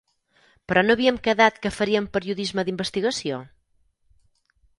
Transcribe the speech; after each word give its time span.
Però 0.71 0.83
no 0.85 0.95
havíem 0.97 1.19
quedat 1.27 1.59
que 1.65 1.73
faríem 1.75 2.07
periodisme 2.17 2.67
d'investigació? 2.71 3.45